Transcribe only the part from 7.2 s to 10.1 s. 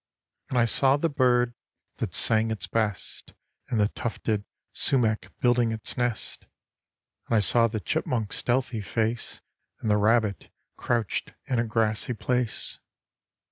And I saw the chipmunk's stealthy face, And the